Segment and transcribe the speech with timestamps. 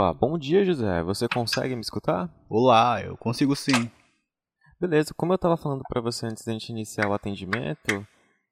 [0.00, 1.02] Opa, bom dia, José.
[1.02, 2.30] Você consegue me escutar?
[2.48, 3.90] Olá, eu consigo sim.
[4.80, 8.06] Beleza, como eu estava falando para você antes da gente iniciar o atendimento,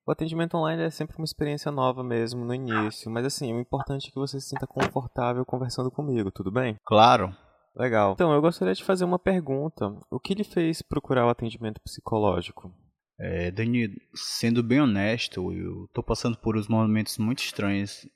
[0.07, 4.09] o atendimento online é sempre uma experiência nova mesmo no início, mas assim, o importante
[4.09, 6.77] é que você se sinta confortável conversando comigo, tudo bem?
[6.85, 7.35] Claro.
[7.75, 8.13] Legal.
[8.13, 9.97] Então, eu gostaria de fazer uma pergunta.
[10.11, 12.71] O que lhe fez procurar o atendimento psicológico?
[13.19, 18.07] É, Dani, sendo bem honesto, eu tô passando por uns momentos muito estranhos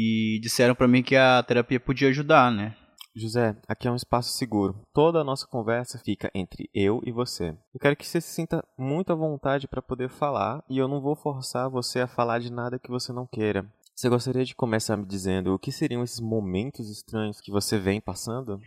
[0.00, 2.76] e disseram para mim que a terapia podia ajudar, né?
[3.16, 4.80] José, aqui é um espaço seguro.
[4.94, 7.48] Toda a nossa conversa fica entre eu e você.
[7.74, 11.00] Eu quero que você se sinta muito à vontade para poder falar e eu não
[11.00, 13.68] vou forçar você a falar de nada que você não queira.
[13.92, 18.00] Você gostaria de começar me dizendo o que seriam esses momentos estranhos que você vem
[18.00, 18.60] passando?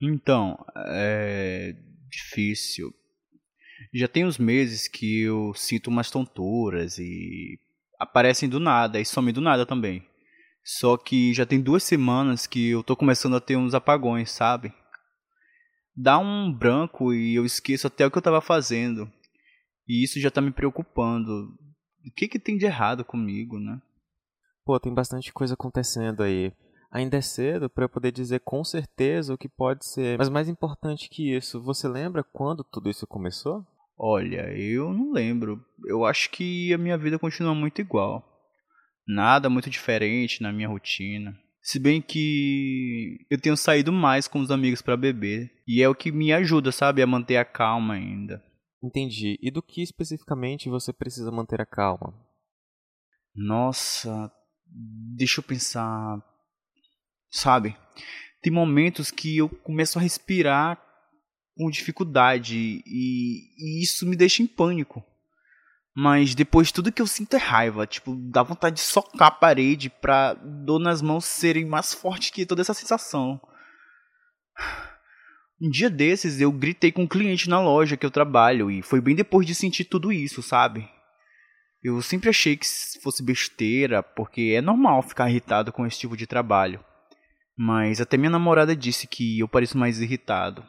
[0.00, 1.74] Então, é
[2.08, 2.94] difícil.
[3.92, 7.58] Já tem uns meses que eu sinto umas tonturas e
[7.98, 10.07] aparecem do nada e somem do nada também.
[10.70, 14.70] Só que já tem duas semanas que eu tô começando a ter uns apagões, sabe?
[15.96, 19.10] Dá um branco e eu esqueço até o que eu tava fazendo.
[19.88, 21.54] E isso já tá me preocupando.
[22.06, 23.80] O que que tem de errado comigo, né?
[24.62, 26.52] Pô, tem bastante coisa acontecendo aí.
[26.90, 30.18] Ainda é cedo para eu poder dizer com certeza o que pode ser.
[30.18, 33.64] Mas mais importante que isso, você lembra quando tudo isso começou?
[33.98, 35.64] Olha, eu não lembro.
[35.86, 38.37] Eu acho que a minha vida continua muito igual.
[39.08, 41.34] Nada muito diferente na minha rotina.
[41.62, 45.50] Se bem que eu tenho saído mais com os amigos para beber.
[45.66, 48.44] E é o que me ajuda, sabe, a manter a calma ainda.
[48.82, 49.38] Entendi.
[49.42, 52.14] E do que especificamente você precisa manter a calma?
[53.34, 54.30] Nossa,
[55.16, 56.22] deixa eu pensar.
[57.30, 57.76] Sabe,
[58.42, 60.82] tem momentos que eu começo a respirar
[61.56, 65.04] com dificuldade e, e isso me deixa em pânico.
[66.00, 67.84] Mas depois tudo que eu sinto é raiva.
[67.84, 72.46] Tipo, dá vontade de socar a parede pra dor nas mãos serem mais fortes que
[72.46, 73.40] toda essa sensação.
[75.60, 79.00] Um dia desses eu gritei com um cliente na loja que eu trabalho e foi
[79.00, 80.88] bem depois de sentir tudo isso, sabe?
[81.82, 82.64] Eu sempre achei que
[83.02, 86.78] fosse besteira, porque é normal ficar irritado com esse tipo de trabalho.
[87.56, 90.64] Mas até minha namorada disse que eu pareço mais irritado.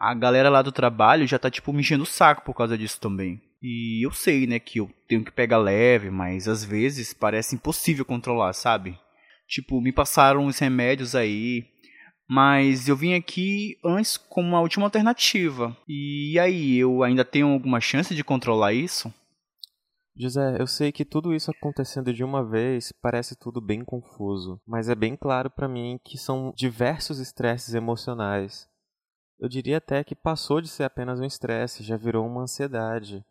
[0.00, 2.98] A galera lá do trabalho já tá tipo me enchendo o saco por causa disso
[3.00, 3.40] também.
[3.62, 8.04] E eu sei, né, que eu tenho que pegar leve, mas às vezes parece impossível
[8.04, 8.98] controlar, sabe?
[9.48, 11.64] Tipo, me passaram os remédios aí,
[12.28, 15.76] mas eu vim aqui antes como uma última alternativa.
[15.88, 19.12] E aí, eu ainda tenho alguma chance de controlar isso?
[20.20, 24.88] José, eu sei que tudo isso acontecendo de uma vez parece tudo bem confuso, mas
[24.88, 28.68] é bem claro para mim que são diversos estresses emocionais.
[29.38, 33.24] Eu diria até que passou de ser apenas um estresse, já virou uma ansiedade.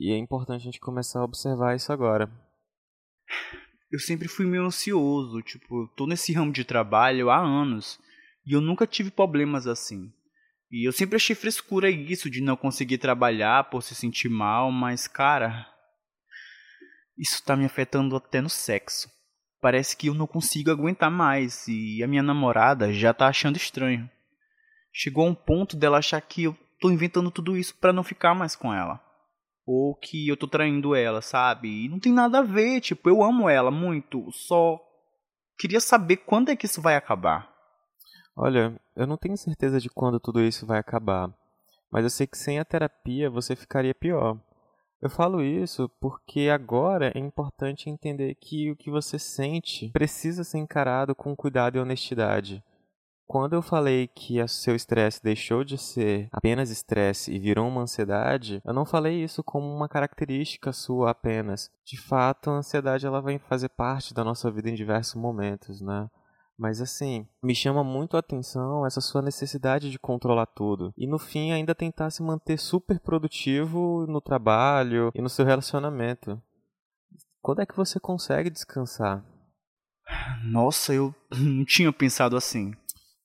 [0.00, 2.30] E é importante a gente começar a observar isso agora.
[3.90, 7.98] Eu sempre fui meio ansioso, tipo, tô nesse ramo de trabalho há anos
[8.46, 10.12] e eu nunca tive problemas assim.
[10.70, 15.08] E eu sempre achei frescura isso de não conseguir trabalhar por se sentir mal, mas
[15.08, 15.66] cara,
[17.18, 19.10] isso tá me afetando até no sexo.
[19.60, 24.08] Parece que eu não consigo aguentar mais e a minha namorada já tá achando estranho.
[24.92, 28.32] Chegou a um ponto dela achar que eu tô inventando tudo isso para não ficar
[28.32, 29.07] mais com ela
[29.70, 31.84] ou que eu tô traindo ela, sabe?
[31.84, 34.80] E não tem nada a ver, tipo, eu amo ela muito, só
[35.58, 37.52] queria saber quando é que isso vai acabar.
[38.34, 41.30] Olha, eu não tenho certeza de quando tudo isso vai acabar,
[41.92, 44.38] mas eu sei que sem a terapia você ficaria pior.
[45.02, 50.58] Eu falo isso porque agora é importante entender que o que você sente precisa ser
[50.58, 52.64] encarado com cuidado e honestidade.
[53.28, 57.82] Quando eu falei que o seu estresse deixou de ser apenas estresse e virou uma
[57.82, 61.70] ansiedade, eu não falei isso como uma característica sua apenas.
[61.84, 66.08] De fato, a ansiedade ela vai fazer parte da nossa vida em diversos momentos, né?
[66.58, 70.94] Mas assim, me chama muito a atenção essa sua necessidade de controlar tudo.
[70.96, 76.40] E no fim ainda tentar se manter super produtivo no trabalho e no seu relacionamento.
[77.42, 79.22] Quando é que você consegue descansar?
[80.44, 82.72] Nossa, eu não tinha pensado assim.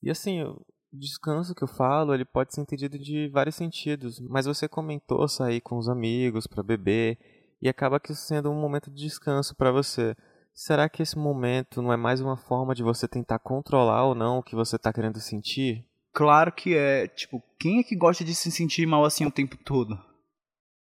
[0.04, 0.62] E assim, o
[0.92, 5.62] descanso que eu falo, ele pode ser entendido de vários sentidos, mas você comentou sair
[5.62, 7.18] com os amigos para beber
[7.62, 10.14] e acaba que sendo um momento de descanso para você.
[10.54, 14.40] Será que esse momento não é mais uma forma de você tentar controlar ou não
[14.40, 15.88] o que você está querendo sentir?
[16.14, 17.08] Claro que é.
[17.08, 19.98] Tipo, quem é que gosta de se sentir mal assim o tempo todo?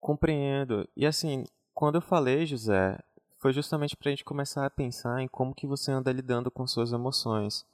[0.01, 0.87] Compreendo.
[0.97, 2.99] E assim, quando eu falei, José,
[3.39, 6.67] foi justamente para a gente começar a pensar em como que você anda lidando com
[6.67, 7.65] suas emoções.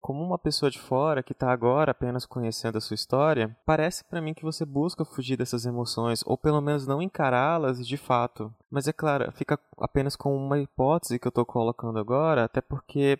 [0.00, 4.20] Como uma pessoa de fora que está agora apenas conhecendo a sua história, parece para
[4.20, 8.54] mim que você busca fugir dessas emoções, ou pelo menos não encará-las de fato.
[8.70, 13.18] Mas é claro, fica apenas com uma hipótese que eu estou colocando agora, até porque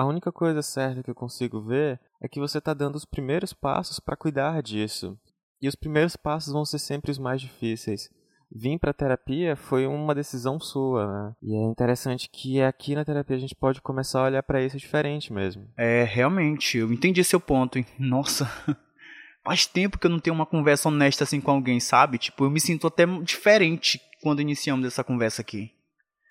[0.00, 3.52] A única coisa certa que eu consigo ver é que você está dando os primeiros
[3.52, 5.18] passos para cuidar disso.
[5.60, 8.08] E os primeiros passos vão ser sempre os mais difíceis.
[8.52, 11.34] Vir para terapia foi uma decisão sua, né?
[11.40, 14.76] E é interessante que aqui na terapia a gente pode começar a olhar para isso
[14.76, 15.68] diferente mesmo.
[15.76, 17.78] É, realmente, eu entendi seu ponto.
[17.78, 17.86] Hein?
[17.96, 18.50] Nossa,
[19.44, 22.18] faz tempo que eu não tenho uma conversa honesta assim com alguém, sabe?
[22.18, 25.70] Tipo, eu me sinto até diferente quando iniciamos essa conversa aqui.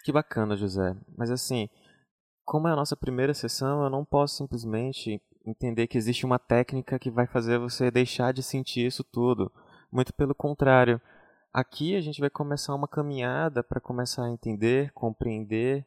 [0.03, 0.95] Que bacana, José.
[1.17, 1.69] Mas assim,
[2.43, 6.99] como é a nossa primeira sessão, eu não posso simplesmente entender que existe uma técnica
[6.99, 9.51] que vai fazer você deixar de sentir isso tudo.
[9.91, 10.99] Muito pelo contrário.
[11.51, 15.83] Aqui a gente vai começar uma caminhada para começar a entender, compreender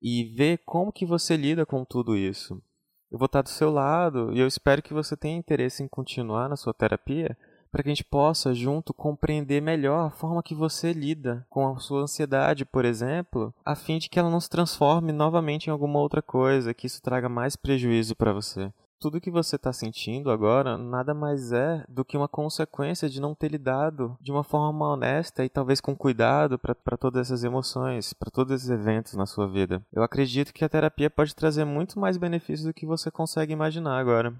[0.00, 2.62] e ver como que você lida com tudo isso.
[3.10, 6.50] Eu vou estar do seu lado e eu espero que você tenha interesse em continuar
[6.50, 7.34] na sua terapia
[7.72, 11.78] para que a gente possa junto compreender melhor a forma que você lida com a
[11.78, 15.98] sua ansiedade, por exemplo, a fim de que ela não se transforme novamente em alguma
[15.98, 18.70] outra coisa, que isso traga mais prejuízo para você
[19.00, 23.34] tudo que você está sentindo agora nada mais é do que uma consequência de não
[23.34, 28.30] ter lidado de uma forma honesta e talvez com cuidado para todas essas emoções, para
[28.30, 29.82] todos esses eventos na sua vida.
[29.92, 33.98] Eu acredito que a terapia pode trazer muito mais benefícios do que você consegue imaginar
[33.98, 34.34] agora.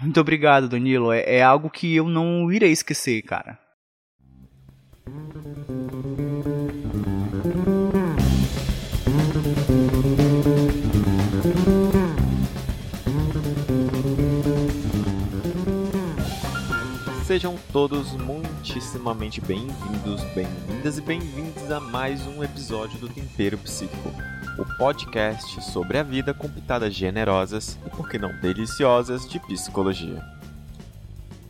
[0.00, 1.12] Muito obrigado, Danilo.
[1.12, 3.58] É, é algo que eu não irei esquecer, cara.
[17.32, 24.10] Sejam todos muitíssimamente bem-vindos, bem-vindas e bem-vindos a mais um episódio do Tempero Psíquico,
[24.58, 30.22] o podcast sobre a vida com pitadas generosas e, por que não, deliciosas de psicologia.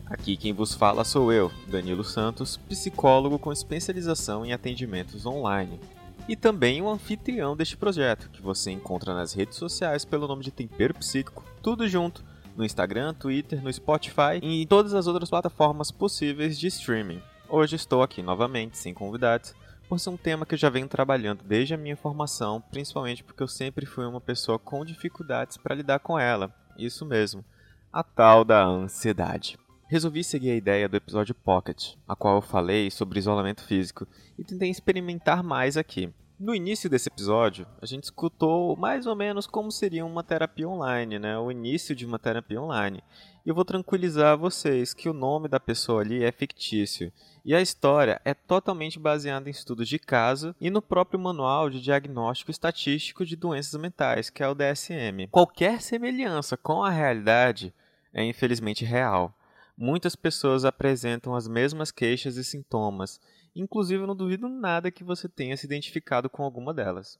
[0.05, 5.81] Aqui quem vos fala sou eu, Danilo Santos, psicólogo com especialização em atendimentos online.
[6.29, 10.51] E também o anfitrião deste projeto, que você encontra nas redes sociais pelo nome de
[10.51, 12.23] Tempero Psíquico, tudo junto,
[12.55, 17.21] no Instagram, Twitter, no Spotify e em todas as outras plataformas possíveis de streaming.
[17.49, 19.53] Hoje estou aqui novamente, sem convidados,
[19.87, 23.43] por ser um tema que eu já venho trabalhando desde a minha formação, principalmente porque
[23.43, 26.53] eu sempre fui uma pessoa com dificuldades para lidar com ela.
[26.77, 27.45] Isso mesmo,
[27.91, 29.57] a tal da ansiedade.
[29.87, 34.07] Resolvi seguir a ideia do episódio Pocket, a qual eu falei sobre isolamento físico,
[34.37, 36.11] e tentei experimentar mais aqui.
[36.39, 41.19] No início desse episódio, a gente escutou mais ou menos como seria uma terapia online,
[41.19, 41.37] né?
[41.37, 43.03] O início de uma terapia online.
[43.45, 47.13] E eu vou tranquilizar vocês que o nome da pessoa ali é fictício.
[47.45, 51.79] E a história é totalmente baseada em estudos de caso e no próprio Manual de
[51.79, 55.27] Diagnóstico Estatístico de Doenças Mentais, que é o DSM.
[55.29, 57.73] Qualquer semelhança com a realidade
[58.11, 59.37] é infelizmente real.
[59.77, 63.19] Muitas pessoas apresentam as mesmas queixas e sintomas,
[63.55, 67.19] Inclusive, eu não duvido nada que você tenha se identificado com alguma delas.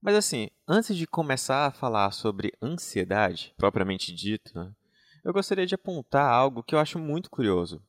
[0.00, 4.72] Mas assim, antes de começar a falar sobre ansiedade, propriamente dito, né,
[5.24, 7.80] eu gostaria de apontar algo que eu acho muito curioso.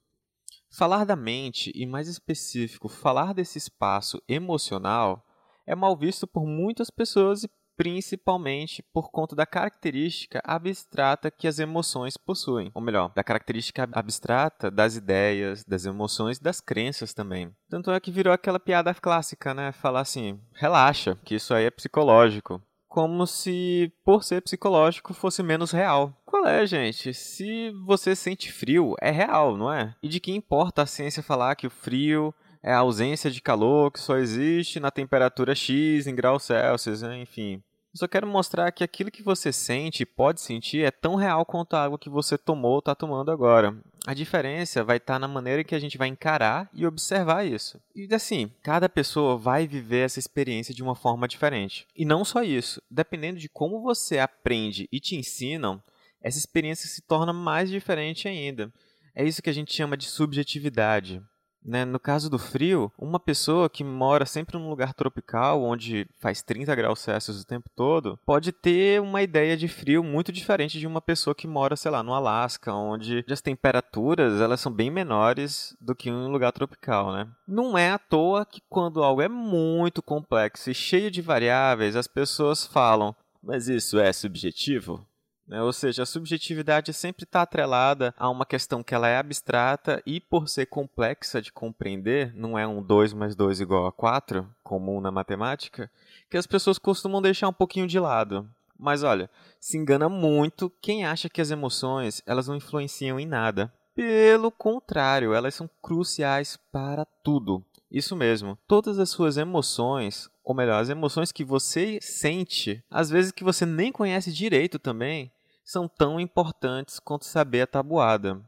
[0.69, 5.25] Falar da mente, e mais específico, falar desse espaço emocional,
[5.65, 11.59] é mal visto por muitas pessoas e principalmente por conta da característica abstrata que as
[11.59, 17.51] emoções possuem, ou melhor, da característica abstrata das ideias, das emoções e das crenças também.
[17.69, 19.71] Tanto é que virou aquela piada clássica, né?
[19.71, 22.61] Falar assim, relaxa, que isso aí é psicológico.
[22.87, 26.13] Como se, por ser psicológico, fosse menos real.
[26.23, 27.11] Qual é, gente?
[27.11, 29.95] Se você sente frio, é real, não é?
[30.03, 32.31] E de que importa a ciência falar que o frio
[32.63, 37.19] é a ausência de calor que só existe na temperatura X em graus Celsius, né?
[37.21, 37.61] enfim.
[37.93, 41.45] Eu só quero mostrar que aquilo que você sente e pode sentir é tão real
[41.45, 43.77] quanto a água que você tomou ou está tomando agora.
[44.07, 47.79] A diferença vai estar tá na maneira que a gente vai encarar e observar isso.
[47.95, 51.85] E assim, cada pessoa vai viver essa experiência de uma forma diferente.
[51.95, 55.79] E não só isso, dependendo de como você aprende e te ensinam,
[56.19, 58.73] essa experiência se torna mais diferente ainda.
[59.13, 61.21] É isso que a gente chama de subjetividade.
[61.63, 61.85] Né?
[61.85, 66.75] No caso do frio, uma pessoa que mora sempre num lugar tropical, onde faz 30
[66.75, 71.01] graus Celsius o tempo todo, pode ter uma ideia de frio muito diferente de uma
[71.01, 75.95] pessoa que mora, sei lá, no Alasca, onde as temperaturas elas são bem menores do
[75.95, 77.27] que em um lugar tropical, né?
[77.47, 82.07] Não é à toa que quando algo é muito complexo e cheio de variáveis, as
[82.07, 85.05] pessoas falam, mas isso é subjetivo?
[85.47, 85.61] Né?
[85.61, 90.19] Ou seja, a subjetividade sempre está atrelada a uma questão que ela é abstrata e,
[90.19, 95.01] por ser complexa de compreender, não é um 2 mais 2 igual a 4, comum
[95.01, 95.89] na matemática,
[96.29, 98.49] que as pessoas costumam deixar um pouquinho de lado.
[98.77, 103.71] Mas olha, se engana muito quem acha que as emoções elas não influenciam em nada.
[103.95, 107.63] Pelo contrário, elas são cruciais para tudo.
[107.93, 108.57] Isso mesmo.
[108.67, 113.67] Todas as suas emoções, ou melhor, as emoções que você sente, às vezes que você
[113.67, 115.31] nem conhece direito também,
[115.63, 118.41] são tão importantes quanto saber a tabuada.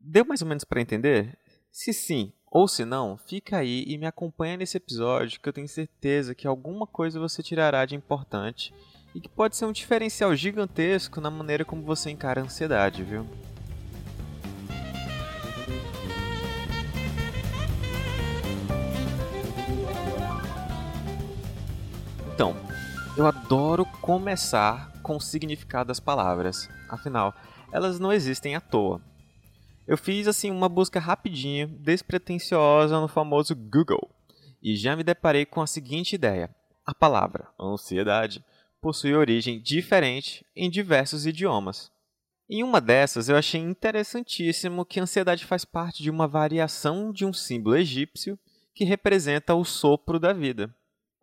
[0.00, 1.36] Deu mais ou menos para entender?
[1.72, 5.66] Se sim ou se não, fica aí e me acompanha nesse episódio que eu tenho
[5.66, 8.72] certeza que alguma coisa você tirará de importante
[9.12, 13.26] e que pode ser um diferencial gigantesco na maneira como você encara a ansiedade, viu?
[22.34, 22.56] Então,
[23.16, 26.68] eu adoro começar com o significado das palavras.
[26.88, 27.32] Afinal,
[27.72, 29.00] elas não existem à toa.
[29.86, 34.10] Eu fiz assim uma busca rapidinha, despretensiosa no famoso Google
[34.60, 36.52] e já me deparei com a seguinte ideia:
[36.84, 38.44] a palavra ansiedade
[38.80, 41.88] possui origem diferente em diversos idiomas.
[42.50, 47.32] Em uma dessas, eu achei interessantíssimo que ansiedade faz parte de uma variação de um
[47.32, 48.36] símbolo egípcio
[48.74, 50.74] que representa o sopro da vida.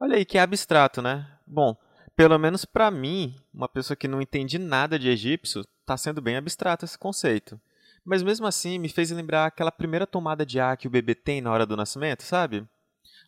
[0.01, 1.27] Olha aí que abstrato, né?
[1.45, 1.77] Bom,
[2.15, 6.37] pelo menos para mim, uma pessoa que não entende nada de egípcio, está sendo bem
[6.37, 7.61] abstrato esse conceito.
[8.03, 11.39] Mas mesmo assim, me fez lembrar aquela primeira tomada de ar que o bebê tem
[11.39, 12.67] na hora do nascimento, sabe?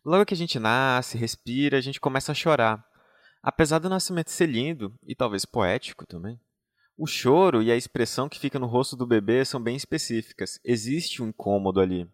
[0.04, 2.84] Logo que a gente nasce, respira, a gente começa a chorar.
[3.40, 6.40] Apesar do nascimento ser lindo e talvez poético também,
[6.98, 10.58] o choro e a expressão que fica no rosto do bebê são bem específicas.
[10.64, 12.10] Existe um incômodo ali.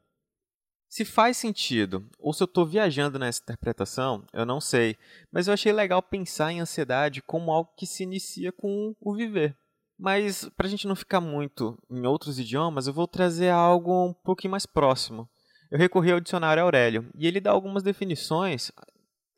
[0.90, 4.96] Se faz sentido, ou se eu estou viajando nessa interpretação, eu não sei,
[5.30, 9.56] mas eu achei legal pensar em ansiedade como algo que se inicia com o viver.
[9.96, 14.12] Mas, para a gente não ficar muito em outros idiomas, eu vou trazer algo um
[14.12, 15.30] pouquinho mais próximo.
[15.70, 18.72] Eu recorri ao dicionário Aurélio e ele dá algumas definições,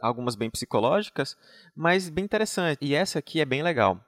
[0.01, 1.37] algumas bem psicológicas,
[1.77, 2.79] mas bem interessantes.
[2.81, 4.03] E essa aqui é bem legal.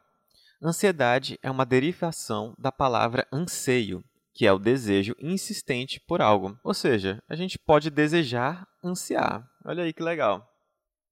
[0.62, 4.02] Ansiedade é uma derivação da palavra anseio,
[4.34, 6.58] que é o desejo insistente por algo.
[6.64, 9.48] Ou seja, a gente pode desejar ansiar.
[9.64, 10.50] Olha aí que legal.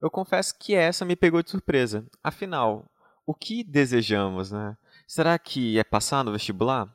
[0.00, 2.04] Eu confesso que essa me pegou de surpresa.
[2.22, 2.90] Afinal,
[3.24, 4.76] o que desejamos, né?
[5.06, 6.92] Será que é passar no vestibular?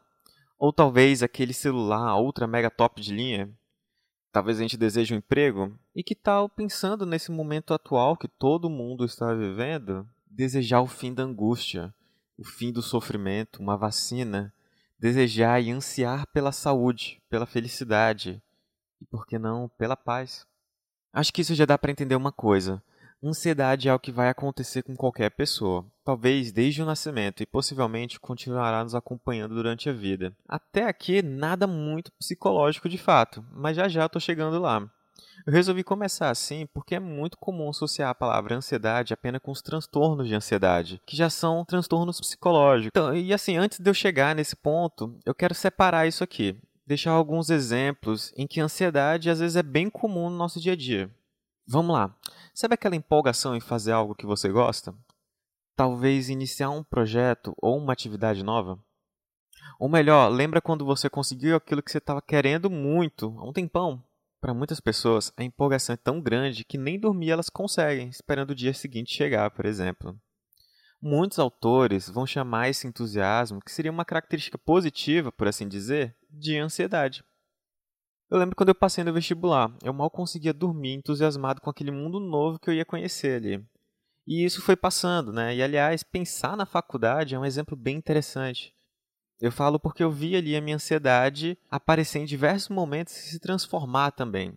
[0.59, 3.49] Ou talvez aquele celular ultra mega top de linha?
[4.29, 5.79] Talvez a gente deseje um emprego?
[5.95, 11.13] E que tal, pensando nesse momento atual que todo mundo está vivendo, desejar o fim
[11.13, 11.93] da angústia,
[12.37, 14.53] o fim do sofrimento, uma vacina,
[14.99, 18.41] desejar e ansiar pela saúde, pela felicidade
[19.01, 20.45] e, por que não, pela paz.
[21.13, 22.81] Acho que isso já dá para entender uma coisa.
[23.23, 28.19] Ansiedade é algo que vai acontecer com qualquer pessoa, talvez desde o nascimento e possivelmente
[28.19, 30.35] continuará nos acompanhando durante a vida.
[30.47, 34.87] Até aqui, nada muito psicológico de fato, mas já já estou chegando lá.
[35.45, 39.61] Eu resolvi começar assim porque é muito comum associar a palavra ansiedade apenas com os
[39.61, 42.91] transtornos de ansiedade, que já são transtornos psicológicos.
[42.93, 47.11] Então, e assim, antes de eu chegar nesse ponto, eu quero separar isso aqui, deixar
[47.11, 50.75] alguns exemplos em que a ansiedade às vezes é bem comum no nosso dia a
[50.75, 51.09] dia.
[51.67, 52.15] Vamos lá.
[52.53, 54.95] Sabe aquela empolgação em fazer algo que você gosta?
[55.75, 58.79] Talvez iniciar um projeto ou uma atividade nova?
[59.79, 64.03] Ou melhor, lembra quando você conseguiu aquilo que você estava querendo muito há um tempão?
[64.39, 68.55] Para muitas pessoas, a empolgação é tão grande que nem dormir elas conseguem, esperando o
[68.55, 70.15] dia seguinte chegar, por exemplo.
[71.01, 76.57] Muitos autores vão chamar esse entusiasmo, que seria uma característica positiva, por assim dizer, de
[76.57, 77.23] ansiedade.
[78.29, 82.19] Eu lembro quando eu passei no vestibular, eu mal conseguia dormir entusiasmado com aquele mundo
[82.19, 83.65] novo que eu ia conhecer ali.
[84.27, 85.55] E isso foi passando, né?
[85.55, 88.75] E aliás, pensar na faculdade é um exemplo bem interessante.
[89.39, 93.39] Eu falo porque eu vi ali a minha ansiedade aparecer em diversos momentos e se
[93.39, 94.53] transformar também.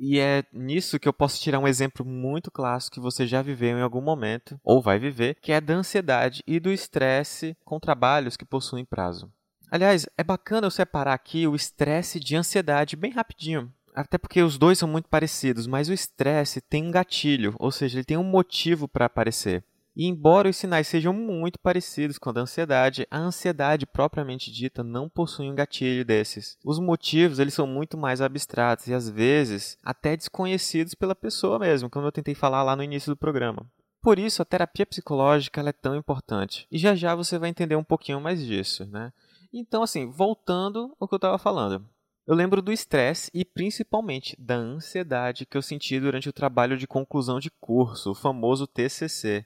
[0.00, 3.76] E é nisso que eu posso tirar um exemplo muito clássico que você já viveu
[3.76, 8.36] em algum momento, ou vai viver, que é da ansiedade e do estresse com trabalhos
[8.36, 9.32] que possuem prazo.
[9.70, 13.72] Aliás, é bacana eu separar aqui o estresse de ansiedade bem rapidinho.
[13.94, 17.98] Até porque os dois são muito parecidos, mas o estresse tem um gatilho, ou seja,
[17.98, 19.64] ele tem um motivo para aparecer.
[19.98, 24.84] E embora os sinais sejam muito parecidos com a da ansiedade, a ansiedade propriamente dita
[24.84, 26.56] não possui um gatilho desses.
[26.64, 31.90] Os motivos eles são muito mais abstratos e às vezes até desconhecidos pela pessoa mesmo,
[31.90, 33.66] como eu tentei falar lá no início do programa.
[34.00, 36.64] Por isso a terapia psicológica é tão importante.
[36.70, 39.12] E já já você vai entender um pouquinho mais disso, né?
[39.52, 41.84] Então assim, voltando ao que eu estava falando.
[42.24, 46.86] Eu lembro do estresse e principalmente da ansiedade que eu senti durante o trabalho de
[46.86, 49.44] conclusão de curso, o famoso TCC.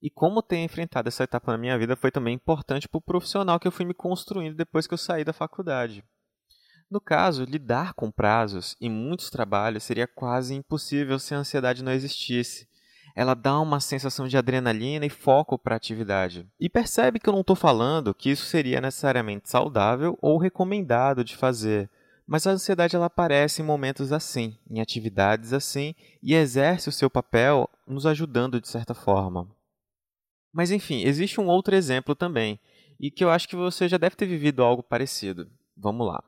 [0.00, 3.58] E como ter enfrentado essa etapa na minha vida foi também importante para o profissional
[3.58, 6.04] que eu fui me construindo depois que eu saí da faculdade.
[6.90, 11.92] No caso, lidar com prazos em muitos trabalhos seria quase impossível se a ansiedade não
[11.92, 12.66] existisse.
[13.14, 16.48] Ela dá uma sensação de adrenalina e foco para a atividade.
[16.58, 21.36] E percebe que eu não estou falando que isso seria necessariamente saudável ou recomendado de
[21.36, 21.90] fazer,
[22.30, 27.08] Mas a ansiedade ela aparece em momentos assim, em atividades assim, e exerce o seu
[27.08, 29.48] papel nos ajudando de certa forma.
[30.52, 32.58] Mas enfim, existe um outro exemplo também,
[32.98, 35.50] e que eu acho que você já deve ter vivido algo parecido.
[35.76, 36.22] Vamos lá.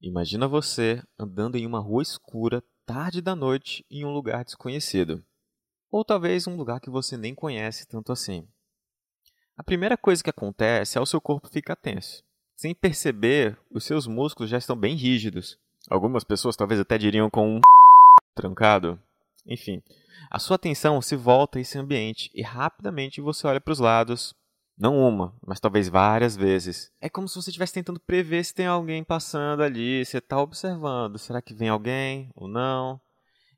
[0.00, 5.24] Imagina você andando em uma rua escura, tarde da noite, em um lugar desconhecido.
[5.90, 8.46] Ou talvez um lugar que você nem conhece tanto assim.
[9.56, 12.22] A primeira coisa que acontece é o seu corpo ficar tenso.
[12.56, 15.58] Sem perceber, os seus músculos já estão bem rígidos.
[15.88, 17.60] Algumas pessoas talvez até diriam com um
[18.34, 19.00] trancado.
[19.46, 19.82] Enfim,
[20.30, 24.34] a sua atenção se volta a esse ambiente e rapidamente você olha para os lados,
[24.76, 26.90] não uma, mas talvez várias vezes.
[27.00, 31.18] É como se você estivesse tentando prever se tem alguém passando ali, você está observando,
[31.18, 33.00] será que vem alguém ou não?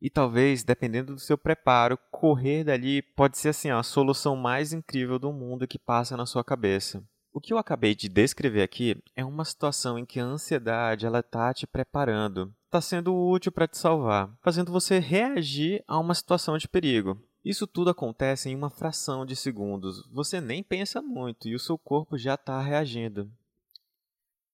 [0.00, 5.18] E talvez, dependendo do seu preparo, correr dali pode ser assim a solução mais incrível
[5.18, 7.02] do mundo que passa na sua cabeça.
[7.32, 11.20] O que eu acabei de descrever aqui é uma situação em que a ansiedade ela
[11.20, 16.58] está te preparando, está sendo útil para te salvar, fazendo você reagir a uma situação
[16.58, 17.18] de perigo.
[17.44, 20.04] Isso tudo acontece em uma fração de segundos.
[20.12, 23.30] Você nem pensa muito e o seu corpo já está reagindo.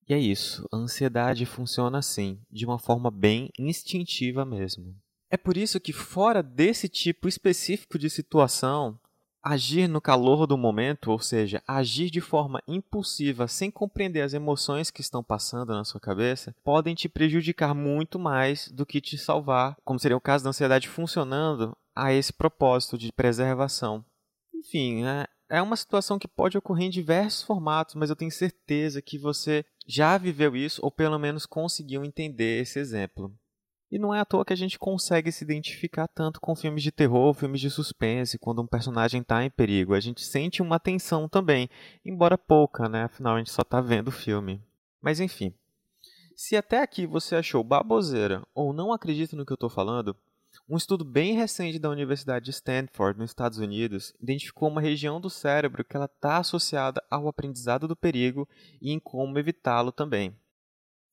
[0.08, 4.94] E é isso, a ansiedade funciona assim, de uma forma bem instintiva mesmo.
[5.30, 9.00] É por isso que, fora desse tipo específico de situação,
[9.42, 14.88] Agir no calor do momento, ou seja, agir de forma impulsiva sem compreender as emoções
[14.88, 19.76] que estão passando na sua cabeça, podem te prejudicar muito mais do que te salvar,
[19.84, 24.04] como seria o caso da ansiedade funcionando a esse propósito de preservação.
[24.54, 29.02] Enfim, é, é uma situação que pode ocorrer em diversos formatos, mas eu tenho certeza
[29.02, 33.34] que você já viveu isso ou pelo menos conseguiu entender esse exemplo.
[33.92, 36.90] E não é à toa que a gente consegue se identificar tanto com filmes de
[36.90, 39.92] terror, filmes de suspense, quando um personagem está em perigo.
[39.92, 41.68] A gente sente uma tensão também,
[42.02, 43.02] embora pouca, né?
[43.02, 44.62] Afinal, a gente só está vendo o filme.
[44.98, 45.52] Mas enfim.
[46.34, 50.16] Se até aqui você achou baboseira ou não acredita no que eu estou falando,
[50.66, 55.28] um estudo bem recente da Universidade de Stanford, nos Estados Unidos, identificou uma região do
[55.28, 58.48] cérebro que está associada ao aprendizado do perigo
[58.80, 60.34] e em como evitá-lo também.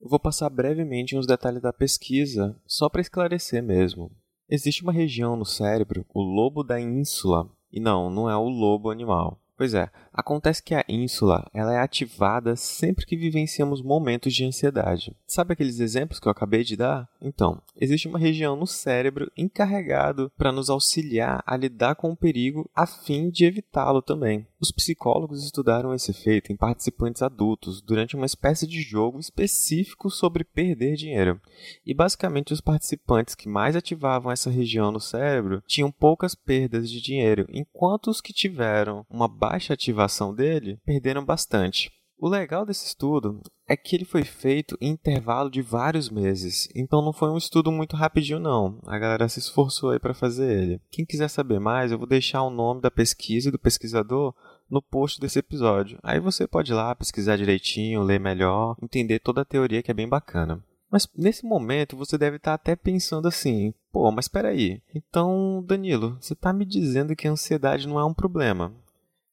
[0.02, 4.10] Eu vou passar brevemente uns detalhes da pesquisa, só para esclarecer mesmo.
[4.50, 8.90] Existe uma região no cérebro, o lobo da ínsula, e não, não é o lobo
[8.90, 9.40] animal.
[9.60, 15.14] Pois é, acontece que a ínsula ela é ativada sempre que vivenciamos momentos de ansiedade.
[15.28, 17.10] Sabe aqueles exemplos que eu acabei de dar?
[17.22, 22.70] Então, existe uma região no cérebro encarregado para nos auxiliar a lidar com o perigo
[22.74, 24.48] a fim de evitá-lo também.
[24.62, 30.44] Os psicólogos estudaram esse efeito em participantes adultos durante uma espécie de jogo específico sobre
[30.44, 31.40] perder dinheiro.
[31.86, 37.00] E basicamente os participantes que mais ativavam essa região no cérebro tinham poucas perdas de
[37.00, 41.90] dinheiro, enquanto os que tiveram uma baixa ativação dele perderam bastante.
[42.22, 47.02] O legal desse estudo é que ele foi feito em intervalo de vários meses, então
[47.02, 48.78] não foi um estudo muito rapidinho não.
[48.86, 50.82] A galera se esforçou aí para fazer ele.
[50.92, 54.36] Quem quiser saber mais, eu vou deixar o nome da pesquisa e do pesquisador
[54.70, 55.98] no post desse episódio.
[56.04, 59.94] Aí você pode ir lá pesquisar direitinho, ler melhor, entender toda a teoria que é
[59.94, 60.64] bem bacana.
[60.92, 64.82] Mas nesse momento você deve estar até pensando assim: pô, mas espera aí.
[64.94, 68.74] Então, Danilo, você está me dizendo que a ansiedade não é um problema.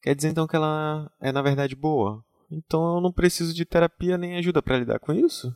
[0.03, 2.23] Quer dizer então que ela é na verdade boa?
[2.51, 5.55] Então eu não preciso de terapia nem ajuda para lidar com isso?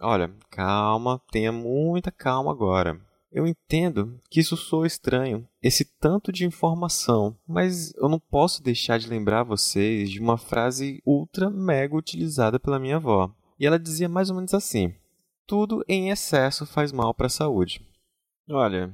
[0.00, 2.98] Olha, calma, tenha muita calma agora.
[3.32, 8.98] Eu entendo que isso soa estranho, esse tanto de informação, mas eu não posso deixar
[8.98, 13.32] de lembrar vocês de uma frase ultra mega utilizada pela minha avó.
[13.58, 14.92] E ela dizia mais ou menos assim:
[15.46, 17.86] Tudo em excesso faz mal para a saúde.
[18.50, 18.92] Olha,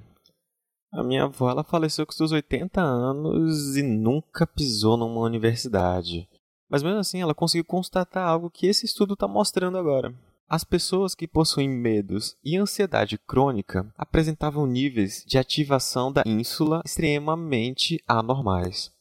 [0.92, 6.29] a minha avó ela faleceu com seus 80 anos e nunca pisou numa universidade.
[6.68, 10.14] Mas mesmo assim, ela conseguiu constatar algo que esse estudo está mostrando agora.
[10.48, 18.00] As pessoas que possuem medos e ansiedade crônica apresentavam níveis de ativação da ínsula extremamente
[18.06, 18.92] anormais.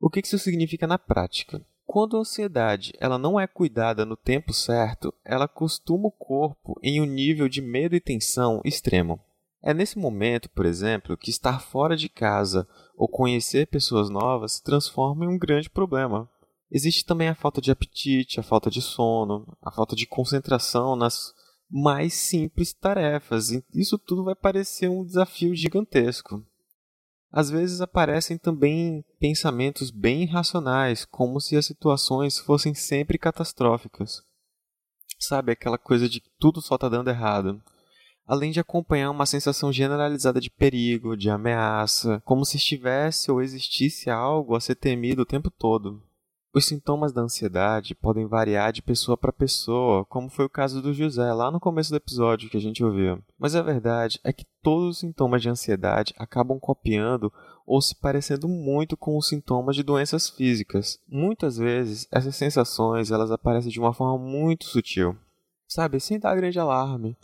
[0.00, 1.60] O que isso significa na prática?
[1.84, 7.00] Quando a ansiedade ela não é cuidada no tempo certo, ela costuma o corpo em
[7.00, 9.20] um nível de medo e tensão extremo.
[9.60, 14.62] É nesse momento, por exemplo, que estar fora de casa ou conhecer pessoas novas se
[14.62, 16.30] transforma em um grande problema.
[16.74, 21.34] Existe também a falta de apetite, a falta de sono, a falta de concentração nas
[21.70, 23.50] mais simples tarefas.
[23.74, 26.42] Isso tudo vai parecer um desafio gigantesco.
[27.30, 34.22] Às vezes aparecem também pensamentos bem irracionais, como se as situações fossem sempre catastróficas.
[35.18, 37.62] Sabe aquela coisa de tudo só está dando errado.
[38.26, 44.08] Além de acompanhar uma sensação generalizada de perigo, de ameaça, como se estivesse ou existisse
[44.08, 46.02] algo a ser temido o tempo todo.
[46.54, 50.92] Os sintomas da ansiedade podem variar de pessoa para pessoa, como foi o caso do
[50.92, 53.22] José lá no começo do episódio que a gente ouviu.
[53.38, 57.32] Mas a verdade é que todos os sintomas de ansiedade acabam copiando
[57.66, 60.98] ou se parecendo muito com os sintomas de doenças físicas.
[61.08, 65.16] Muitas vezes, essas sensações elas aparecem de uma forma muito sutil,
[65.66, 67.16] sabe, sem dar grande alarme.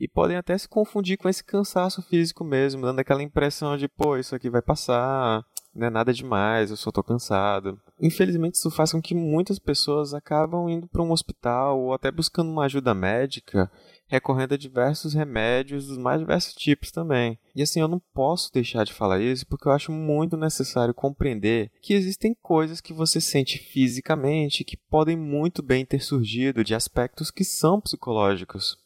[0.00, 4.16] E podem até se confundir com esse cansaço físico mesmo, dando aquela impressão de, pô,
[4.16, 7.80] isso aqui vai passar, não é nada demais, eu só tô cansado.
[8.00, 12.50] Infelizmente, isso faz com que muitas pessoas acabam indo para um hospital ou até buscando
[12.50, 13.70] uma ajuda médica,
[14.08, 17.38] recorrendo a diversos remédios dos mais diversos tipos também.
[17.54, 21.70] E assim, eu não posso deixar de falar isso porque eu acho muito necessário compreender
[21.80, 27.30] que existem coisas que você sente fisicamente que podem muito bem ter surgido de aspectos
[27.30, 28.76] que são psicológicos.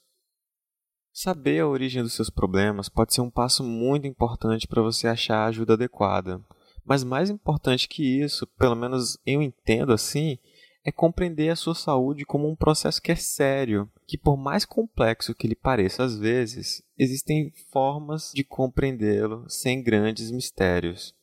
[1.17, 5.39] Saber a origem dos seus problemas pode ser um passo muito importante para você achar
[5.39, 6.41] a ajuda adequada.
[6.85, 10.39] Mas mais importante que isso, pelo menos eu entendo assim,
[10.85, 15.35] é compreender a sua saúde como um processo que é sério, que por mais complexo
[15.35, 21.15] que ele pareça às vezes, existem formas de compreendê-lo sem grandes mistérios.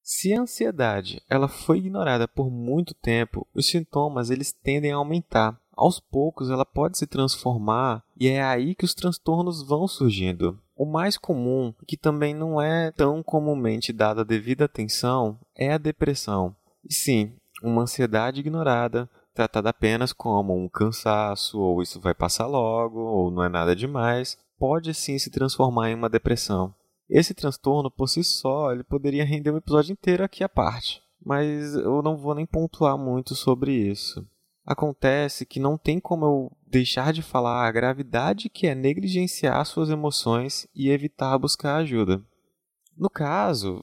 [0.00, 5.58] Se a ansiedade ela foi ignorada por muito tempo, os sintomas eles tendem a aumentar.
[5.72, 10.60] Aos poucos ela pode se transformar e é aí que os transtornos vão surgindo.
[10.76, 15.78] O mais comum, que também não é tão comumente dada a devida atenção, é a
[15.78, 16.54] depressão.
[16.84, 17.32] E sim,
[17.62, 23.44] uma ansiedade ignorada, tratada apenas como um cansaço, ou isso vai passar logo, ou não
[23.44, 26.74] é nada demais, pode sim se transformar em uma depressão.
[27.08, 31.74] Esse transtorno, por si só, ele poderia render um episódio inteiro aqui à parte, mas
[31.74, 34.26] eu não vou nem pontuar muito sobre isso.
[34.64, 39.90] Acontece que não tem como eu deixar de falar a gravidade que é negligenciar suas
[39.90, 42.24] emoções e evitar buscar ajuda.
[42.96, 43.82] No caso,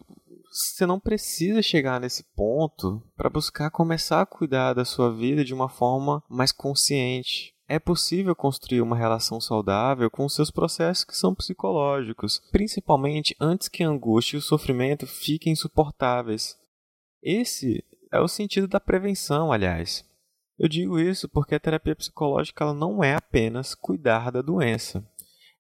[0.52, 5.54] você não precisa chegar nesse ponto para buscar começar a cuidar da sua vida de
[5.54, 7.54] uma forma mais consciente.
[7.68, 13.82] É possível construir uma relação saudável com seus processos que são psicológicos, principalmente antes que
[13.82, 16.58] a angústia e o sofrimento fiquem insuportáveis.
[17.24, 20.04] Esse é o sentido da prevenção, aliás.
[20.62, 25.04] Eu digo isso porque a terapia psicológica ela não é apenas cuidar da doença.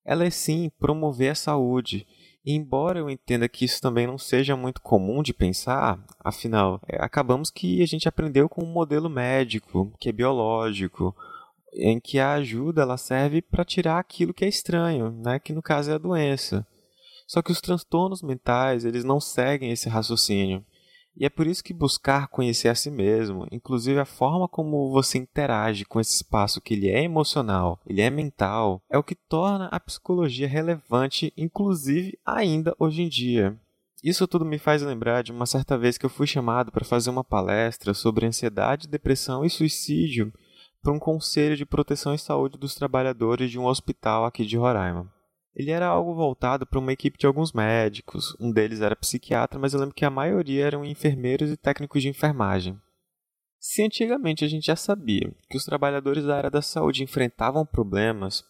[0.05, 2.05] Ela é sim promover a saúde.
[2.45, 7.03] E embora eu entenda que isso também não seja muito comum de pensar, afinal, é,
[7.03, 11.15] acabamos que a gente aprendeu com um modelo médico, que é biológico,
[11.73, 15.63] em que a ajuda ela serve para tirar aquilo que é estranho, né, que no
[15.63, 16.63] caso é a doença.
[17.25, 20.63] Só que os transtornos mentais, eles não seguem esse raciocínio.
[21.15, 25.17] E é por isso que buscar conhecer a si mesmo, inclusive a forma como você
[25.17, 29.65] interage com esse espaço que ele é emocional, ele é mental, é o que torna
[29.67, 33.57] a psicologia relevante, inclusive ainda hoje em dia.
[34.03, 37.11] Isso tudo me faz lembrar de uma certa vez que eu fui chamado para fazer
[37.11, 40.33] uma palestra sobre ansiedade, depressão e suicídio
[40.81, 45.20] para um conselho de proteção e saúde dos trabalhadores de um hospital aqui de Roraima.
[45.55, 49.73] Ele era algo voltado para uma equipe de alguns médicos, um deles era psiquiatra, mas
[49.73, 52.79] eu lembro que a maioria eram enfermeiros e técnicos de enfermagem.
[53.59, 58.43] Se antigamente a gente já sabia que os trabalhadores da área da saúde enfrentavam problemas,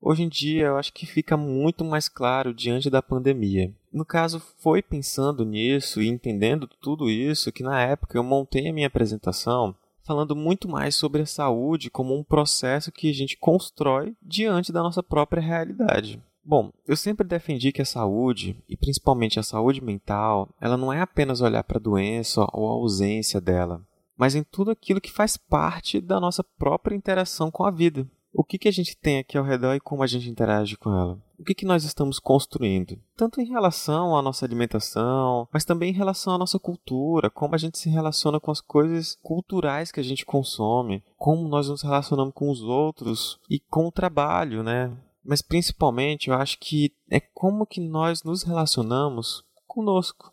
[0.00, 3.72] hoje em dia eu acho que fica muito mais claro diante da pandemia.
[3.90, 8.72] No caso, foi pensando nisso e entendendo tudo isso que na época eu montei a
[8.72, 9.74] minha apresentação
[10.08, 14.82] falando muito mais sobre a saúde como um processo que a gente constrói diante da
[14.82, 16.18] nossa própria realidade.
[16.48, 20.98] Bom, eu sempre defendi que a saúde, e principalmente a saúde mental, ela não é
[20.98, 23.82] apenas olhar para a doença ou a ausência dela,
[24.16, 28.08] mas em tudo aquilo que faz parte da nossa própria interação com a vida.
[28.32, 30.90] O que, que a gente tem aqui ao redor e como a gente interage com
[30.90, 31.18] ela?
[31.38, 32.98] O que, que nós estamos construindo?
[33.14, 37.58] Tanto em relação à nossa alimentação, mas também em relação à nossa cultura, como a
[37.58, 42.32] gente se relaciona com as coisas culturais que a gente consome, como nós nos relacionamos
[42.32, 44.96] com os outros e com o trabalho, né?
[45.28, 50.32] Mas principalmente eu acho que é como que nós nos relacionamos conosco.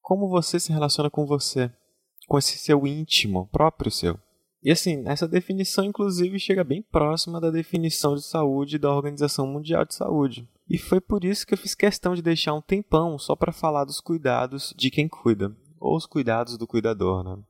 [0.00, 1.70] Como você se relaciona com você,
[2.26, 4.18] com esse seu íntimo, próprio seu.
[4.62, 9.84] E assim, essa definição inclusive chega bem próxima da definição de saúde da Organização Mundial
[9.84, 10.48] de Saúde.
[10.70, 13.84] E foi por isso que eu fiz questão de deixar um tempão só para falar
[13.84, 17.42] dos cuidados de quem cuida, ou os cuidados do cuidador, né?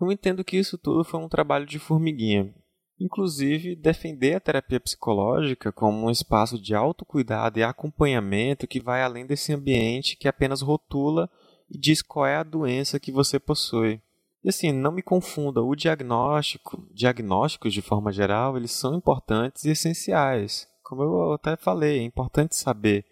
[0.00, 2.54] Eu entendo que isso tudo foi um trabalho de formiguinha,
[2.98, 9.26] Inclusive, defender a terapia psicológica como um espaço de autocuidado e acompanhamento que vai além
[9.26, 11.28] desse ambiente que apenas rotula
[11.68, 14.00] e diz qual é a doença que você possui.
[14.44, 19.70] E assim, não me confunda, o diagnóstico, diagnósticos de forma geral, eles são importantes e
[19.70, 20.68] essenciais.
[20.82, 23.04] Como eu até falei, é importante saber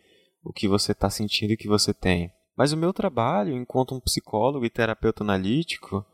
[0.44, 2.30] o que você está sentindo e o que você tem.
[2.54, 6.04] Mas o meu trabalho, enquanto um psicólogo e terapeuta analítico,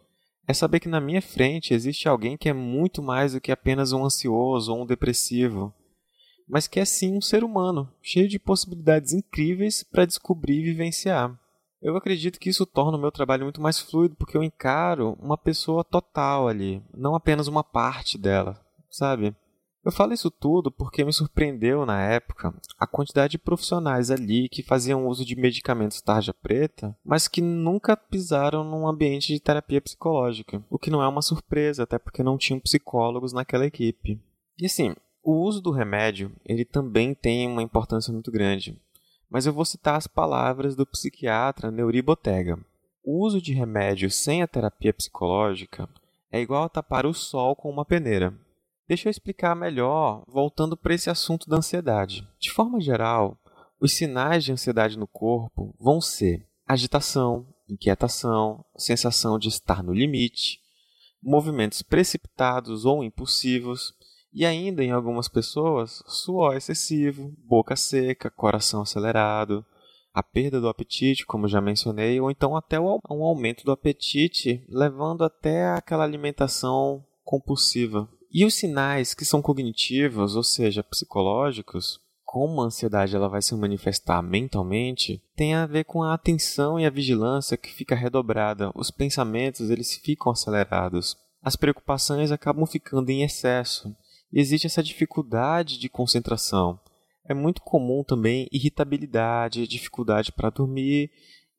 [0.48, 3.92] é saber que na minha frente existe alguém que é muito mais do que apenas
[3.92, 5.74] um ansioso ou um depressivo,
[6.48, 11.38] mas que é sim um ser humano, cheio de possibilidades incríveis para descobrir e vivenciar.
[11.82, 15.36] Eu acredito que isso torna o meu trabalho muito mais fluido, porque eu encaro uma
[15.36, 18.58] pessoa total ali, não apenas uma parte dela,
[18.90, 19.36] sabe?
[19.84, 24.62] Eu falo isso tudo porque me surpreendeu na época a quantidade de profissionais ali que
[24.62, 30.62] faziam uso de medicamentos tarja preta, mas que nunca pisaram num ambiente de terapia psicológica,
[30.68, 34.20] o que não é uma surpresa, até porque não tinham psicólogos naquela equipe.
[34.58, 38.78] E assim, o uso do remédio, ele também tem uma importância muito grande.
[39.30, 42.58] Mas eu vou citar as palavras do psiquiatra Neuri Botega.
[43.04, 45.88] O uso de remédio sem a terapia psicológica
[46.32, 48.34] é igual a tapar o sol com uma peneira.
[48.88, 52.26] Deixa eu explicar melhor, voltando para esse assunto da ansiedade.
[52.40, 53.38] De forma geral,
[53.78, 60.60] os sinais de ansiedade no corpo vão ser agitação, inquietação, sensação de estar no limite,
[61.22, 63.92] movimentos precipitados ou impulsivos,
[64.32, 69.66] e ainda em algumas pessoas, suor excessivo, boca seca, coração acelerado,
[70.14, 75.24] a perda do apetite, como já mencionei, ou então até um aumento do apetite, levando
[75.24, 78.08] até aquela alimentação compulsiva.
[78.30, 83.54] E os sinais que são cognitivos, ou seja, psicológicos, como a ansiedade ela vai se
[83.54, 88.70] manifestar mentalmente, tem a ver com a atenção e a vigilância que fica redobrada.
[88.74, 91.16] Os pensamentos eles ficam acelerados.
[91.42, 93.96] As preocupações acabam ficando em excesso.
[94.30, 96.78] E existe essa dificuldade de concentração.
[97.24, 101.10] É muito comum também irritabilidade, dificuldade para dormir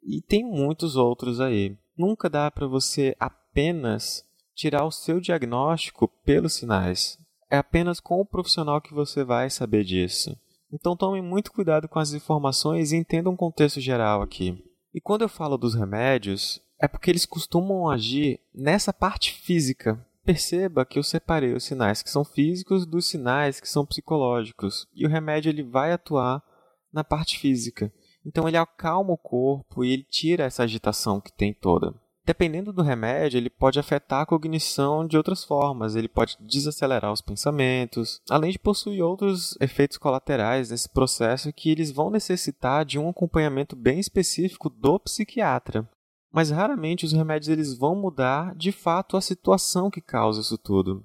[0.03, 1.75] e tem muitos outros aí.
[1.97, 4.23] Nunca dá para você apenas
[4.59, 7.17] tirar o seu diagnóstico pelos sinais.
[7.49, 10.37] É apenas com o profissional que você vai saber disso.
[10.71, 14.61] Então tome muito cuidado com as informações e entenda um contexto geral aqui.
[14.93, 20.05] E quando eu falo dos remédios, é porque eles costumam agir nessa parte física.
[20.25, 24.87] Perceba que eu separei os sinais que são físicos dos sinais que são psicológicos.
[24.93, 26.43] E o remédio ele vai atuar
[26.91, 27.91] na parte física.
[28.25, 31.95] Então ele acalma o corpo e ele tira essa agitação que tem toda.
[32.29, 37.21] Dependendo do remédio, ele pode afetar a cognição de outras formas, ele pode desacelerar os
[37.21, 43.09] pensamentos, além de possuir outros efeitos colaterais nesse processo que eles vão necessitar de um
[43.09, 45.89] acompanhamento bem específico do psiquiatra.
[46.31, 51.03] Mas raramente os remédios eles vão mudar de fato a situação que causa isso tudo.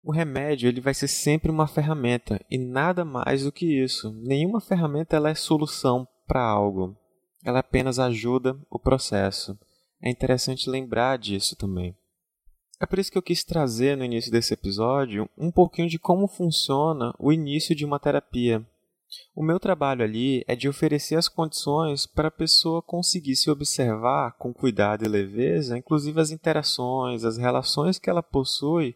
[0.00, 4.12] O remédio ele vai ser sempre uma ferramenta e nada mais do que isso.
[4.12, 6.96] Nenhuma ferramenta ela é solução para algo.
[7.44, 9.58] Ela apenas ajuda o processo.
[10.04, 11.96] É interessante lembrar disso também.
[12.78, 16.28] É por isso que eu quis trazer no início desse episódio um pouquinho de como
[16.28, 18.62] funciona o início de uma terapia.
[19.34, 24.32] O meu trabalho ali é de oferecer as condições para a pessoa conseguir se observar
[24.32, 28.94] com cuidado e leveza, inclusive as interações, as relações que ela possui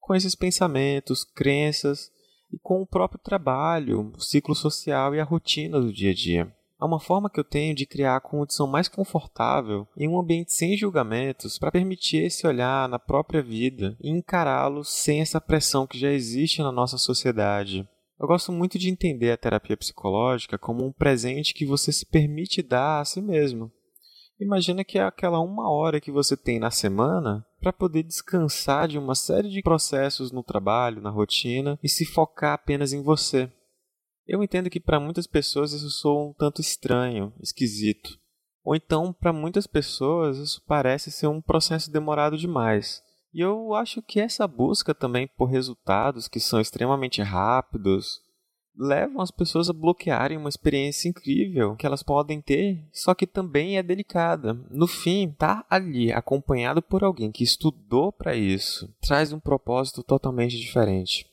[0.00, 2.10] com esses pensamentos, crenças
[2.50, 6.57] e com o próprio trabalho, o ciclo social e a rotina do dia a dia.
[6.80, 10.52] É uma forma que eu tenho de criar a condição mais confortável em um ambiente
[10.52, 15.98] sem julgamentos para permitir esse olhar na própria vida e encará-lo sem essa pressão que
[15.98, 17.88] já existe na nossa sociedade.
[18.20, 22.62] Eu gosto muito de entender a terapia psicológica como um presente que você se permite
[22.62, 23.72] dar a si mesmo.
[24.40, 28.96] Imagina que é aquela uma hora que você tem na semana para poder descansar de
[28.96, 33.50] uma série de processos no trabalho, na rotina e se focar apenas em você.
[34.28, 38.18] Eu entendo que para muitas pessoas isso soa um tanto estranho, esquisito.
[38.62, 43.02] Ou então, para muitas pessoas, isso parece ser um processo demorado demais.
[43.32, 48.20] E eu acho que essa busca também por resultados que são extremamente rápidos
[48.76, 53.78] levam as pessoas a bloquearem uma experiência incrível que elas podem ter, só que também
[53.78, 54.54] é delicada.
[54.70, 60.02] No fim, estar tá ali acompanhado por alguém que estudou para isso traz um propósito
[60.02, 61.26] totalmente diferente.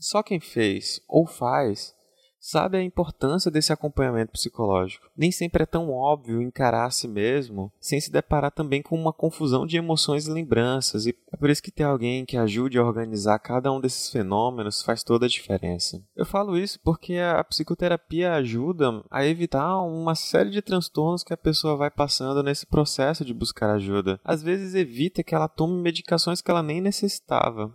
[0.00, 1.94] Só quem fez ou faz
[2.42, 5.08] sabe a importância desse acompanhamento psicológico.
[5.16, 9.12] Nem sempre é tão óbvio encarar a si mesmo sem se deparar também com uma
[9.12, 12.84] confusão de emoções e lembranças, e é por isso que ter alguém que ajude a
[12.84, 16.02] organizar cada um desses fenômenos faz toda a diferença.
[16.16, 21.36] Eu falo isso porque a psicoterapia ajuda a evitar uma série de transtornos que a
[21.36, 24.20] pessoa vai passando nesse processo de buscar ajuda.
[24.24, 27.72] Às vezes evita que ela tome medicações que ela nem necessitava.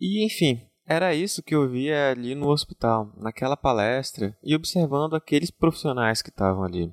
[0.00, 5.50] E enfim, era isso que eu via ali no hospital, naquela palestra e observando aqueles
[5.50, 6.90] profissionais que estavam ali.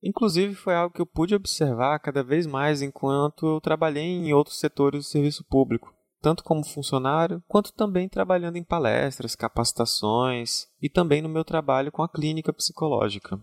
[0.00, 4.60] Inclusive, foi algo que eu pude observar cada vez mais enquanto eu trabalhei em outros
[4.60, 11.20] setores do serviço público, tanto como funcionário, quanto também trabalhando em palestras, capacitações e também
[11.20, 13.40] no meu trabalho com a clínica psicológica.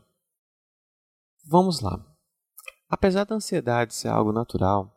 [1.46, 2.00] Vamos lá.
[2.90, 4.90] Apesar da ansiedade ser algo natural,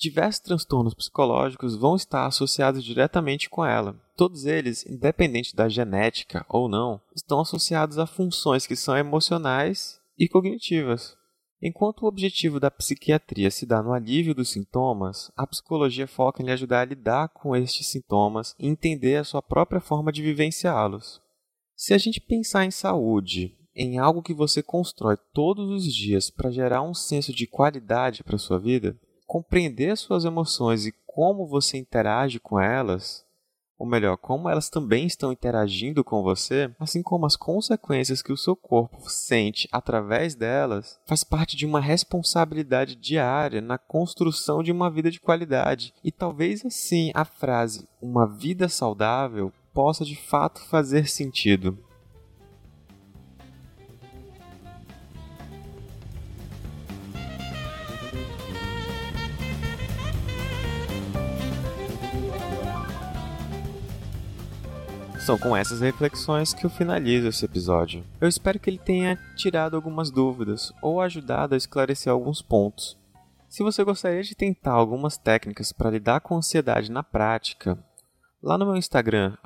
[0.00, 4.00] Diversos transtornos psicológicos vão estar associados diretamente com ela.
[4.16, 10.26] Todos eles, independente da genética ou não, estão associados a funções que são emocionais e
[10.26, 11.18] cognitivas.
[11.60, 16.46] Enquanto o objetivo da psiquiatria se dá no alívio dos sintomas, a psicologia foca em
[16.46, 21.20] lhe ajudar a lidar com estes sintomas e entender a sua própria forma de vivenciá-los.
[21.76, 26.50] Se a gente pensar em saúde, em algo que você constrói todos os dias para
[26.50, 28.98] gerar um senso de qualidade para sua vida,
[29.30, 33.24] compreender suas emoções e como você interage com elas,
[33.78, 38.36] ou melhor, como elas também estão interagindo com você, assim como as consequências que o
[38.36, 44.90] seu corpo sente através delas, faz parte de uma responsabilidade diária na construção de uma
[44.90, 45.94] vida de qualidade.
[46.02, 51.78] E talvez assim a frase uma vida saudável possa de fato fazer sentido.
[65.30, 68.04] São com essas reflexões que eu finalizo esse episódio.
[68.20, 72.98] Eu espero que ele tenha tirado algumas dúvidas ou ajudado a esclarecer alguns pontos.
[73.48, 77.78] Se você gostaria de tentar algumas técnicas para lidar com ansiedade na prática,
[78.42, 79.36] lá no meu Instagram,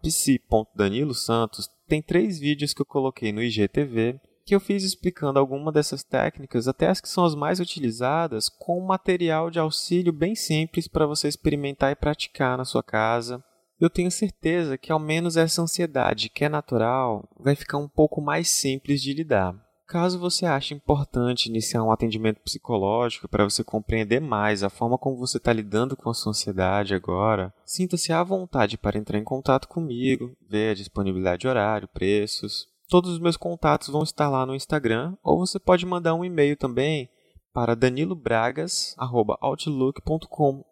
[0.00, 6.02] psi.danilosantos, tem três vídeos que eu coloquei no IGTV que eu fiz explicando alguma dessas
[6.02, 10.88] técnicas, até as que são as mais utilizadas, com um material de auxílio bem simples
[10.88, 13.44] para você experimentar e praticar na sua casa
[13.80, 18.20] eu tenho certeza que ao menos essa ansiedade, que é natural, vai ficar um pouco
[18.20, 19.54] mais simples de lidar.
[19.86, 25.18] Caso você ache importante iniciar um atendimento psicológico para você compreender mais a forma como
[25.18, 29.68] você está lidando com a sua ansiedade agora, sinta-se à vontade para entrar em contato
[29.68, 32.66] comigo, ver a disponibilidade de horário, preços.
[32.88, 36.56] Todos os meus contatos vão estar lá no Instagram ou você pode mandar um e-mail
[36.56, 37.10] também
[37.52, 40.64] para danilobragas.outlook.com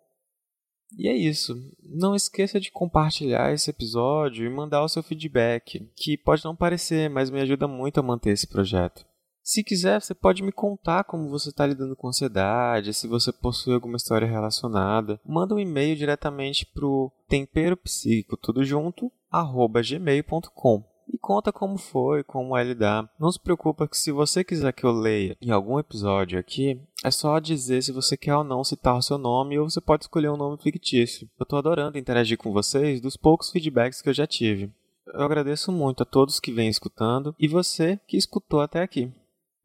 [0.96, 1.54] e é isso.
[1.82, 7.08] Não esqueça de compartilhar esse episódio e mandar o seu feedback, que pode não parecer,
[7.08, 9.04] mas me ajuda muito a manter esse projeto.
[9.42, 13.74] Se quiser, você pode me contar como você está lidando com ansiedade, se você possui
[13.74, 15.20] alguma história relacionada.
[15.26, 22.24] Manda um e-mail diretamente para o temperopsico, tudo junto, arroba gmail.com e conta como foi,
[22.24, 23.08] como é lidar.
[23.20, 27.10] Não se preocupa que se você quiser que eu leia em algum episódio aqui, é
[27.10, 30.30] só dizer se você quer ou não citar o seu nome ou você pode escolher
[30.30, 31.28] um nome fictício.
[31.38, 34.70] Eu estou adorando interagir com vocês dos poucos feedbacks que eu já tive.
[35.06, 39.12] Eu agradeço muito a todos que vêm escutando e você que escutou até aqui.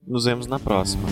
[0.05, 1.07] Nos vemos na próxima.